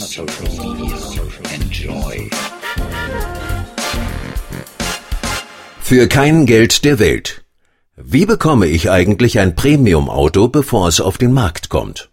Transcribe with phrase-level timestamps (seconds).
[0.00, 0.96] Social Media.
[1.52, 2.30] Enjoy.
[5.82, 7.44] Für kein Geld der Welt.
[7.96, 12.08] Wie bekomme ich eigentlich ein Premium-Auto, bevor es auf den Markt kommt?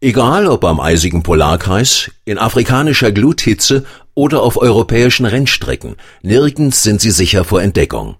[0.00, 7.10] Egal ob am eisigen Polarkreis, in afrikanischer Gluthitze oder auf europäischen Rennstrecken, nirgends sind sie
[7.10, 8.14] sicher vor Entdeckung.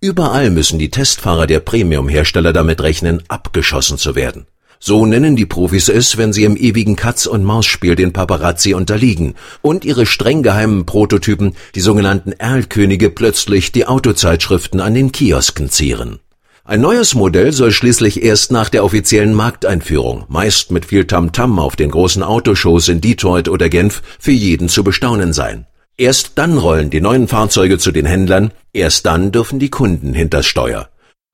[0.00, 4.46] Überall müssen die Testfahrer der Premium-Hersteller damit rechnen, abgeschossen zu werden.
[4.80, 10.06] So nennen die Profis es, wenn sie im ewigen Katz-und-Maus-Spiel den Paparazzi unterliegen und ihre
[10.06, 16.20] streng geheimen Prototypen, die sogenannten Erlkönige, plötzlich die Autozeitschriften an den Kiosken zieren.
[16.64, 21.76] Ein neues Modell soll schließlich erst nach der offiziellen Markteinführung, meist mit viel Tamtam auf
[21.76, 25.66] den großen Autoshows in Detroit oder Genf, für jeden zu bestaunen sein.
[25.96, 30.46] Erst dann rollen die neuen Fahrzeuge zu den Händlern, erst dann dürfen die Kunden hinters
[30.46, 30.90] Steuer.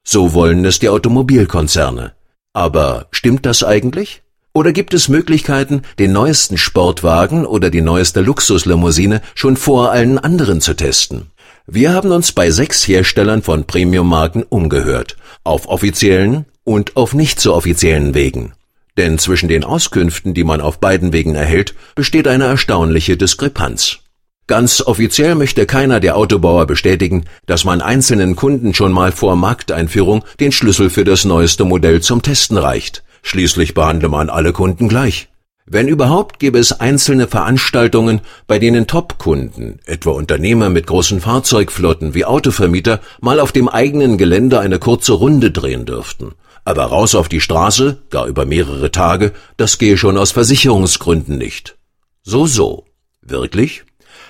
[0.06, 2.12] So wollen es die Automobilkonzerne.
[2.54, 4.22] Aber stimmt das eigentlich?
[4.54, 10.60] Oder gibt es Möglichkeiten, den neuesten Sportwagen oder die neueste Luxuslimousine schon vor allen anderen
[10.60, 11.32] zu testen?
[11.66, 17.54] Wir haben uns bei sechs Herstellern von Premium-Marken umgehört, auf offiziellen und auf nicht so
[17.54, 18.52] offiziellen Wegen.
[18.96, 23.98] Denn zwischen den Auskünften, die man auf beiden Wegen erhält, besteht eine erstaunliche Diskrepanz.
[24.46, 30.22] Ganz offiziell möchte keiner der Autobauer bestätigen, dass man einzelnen Kunden schon mal vor Markteinführung
[30.38, 33.04] den Schlüssel für das neueste Modell zum Testen reicht.
[33.22, 35.28] Schließlich behandle man alle Kunden gleich.
[35.66, 42.26] Wenn überhaupt gäbe es einzelne Veranstaltungen, bei denen Top-Kunden, etwa Unternehmer mit großen Fahrzeugflotten wie
[42.26, 46.32] Autovermieter, mal auf dem eigenen Gelände eine kurze Runde drehen dürften.
[46.66, 51.78] Aber raus auf die Straße, gar über mehrere Tage, das gehe schon aus Versicherungsgründen nicht.
[52.22, 52.84] So, so.
[53.22, 53.83] Wirklich?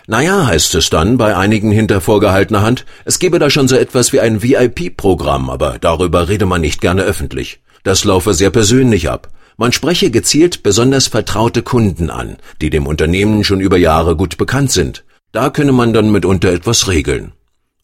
[0.07, 4.13] Naja, heißt es dann bei einigen hinter vorgehaltener Hand, es gebe da schon so etwas
[4.13, 7.61] wie ein VIP-Programm, aber darüber rede man nicht gerne öffentlich.
[7.85, 9.29] Das laufe sehr persönlich ab.
[9.57, 14.73] Man spreche gezielt besonders vertraute Kunden an, die dem Unternehmen schon über Jahre gut bekannt
[14.73, 15.05] sind.
[15.33, 17.33] Da könne man dann mitunter etwas regeln.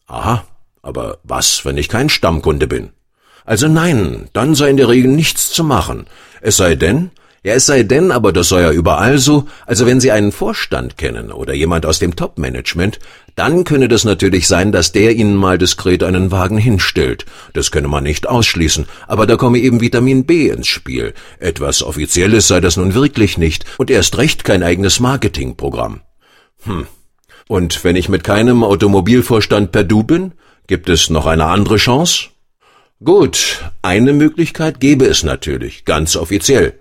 [0.05, 0.43] Aha,
[0.81, 2.91] aber was, wenn ich kein Stammkunde bin?
[3.45, 6.05] Also nein, dann sei in der Regel nichts zu machen.
[6.41, 7.09] Es sei denn,
[7.43, 10.95] ja, es sei denn, aber das sei ja überall so, also wenn Sie einen Vorstand
[10.95, 12.99] kennen oder jemand aus dem Top-Management,
[13.35, 17.25] dann könne das natürlich sein, dass der Ihnen mal diskret einen Wagen hinstellt.
[17.53, 21.15] Das könne man nicht ausschließen, aber da komme eben Vitamin B ins Spiel.
[21.39, 26.01] Etwas Offizielles sei das nun wirklich nicht und erst recht kein eigenes Marketingprogramm.
[26.63, 26.85] Hm.
[27.47, 30.33] Und wenn ich mit keinem Automobilvorstand per Du bin,
[30.67, 32.27] gibt es noch eine andere Chance?
[33.03, 36.75] Gut, eine Möglichkeit gäbe es natürlich, ganz offiziell.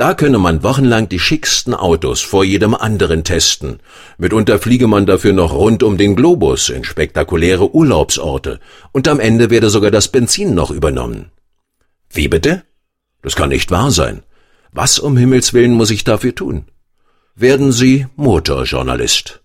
[0.00, 3.80] Da könne man wochenlang die schicksten Autos vor jedem anderen testen.
[4.16, 8.60] Mitunter fliege man dafür noch rund um den Globus in spektakuläre Urlaubsorte.
[8.92, 11.32] Und am Ende werde sogar das Benzin noch übernommen.
[12.08, 12.62] Wie bitte?
[13.20, 14.22] Das kann nicht wahr sein.
[14.72, 16.64] Was um Himmels willen muss ich dafür tun?
[17.34, 19.42] Werden Sie Motorjournalist.